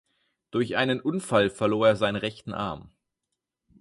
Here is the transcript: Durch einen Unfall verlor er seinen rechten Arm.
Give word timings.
Durch 0.49 0.77
einen 0.77 0.99
Unfall 0.99 1.51
verlor 1.51 1.85
er 1.87 1.95
seinen 1.95 2.15
rechten 2.15 2.55
Arm. 2.55 2.89